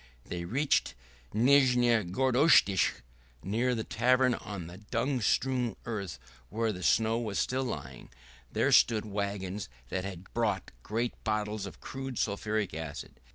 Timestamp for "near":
3.43-3.75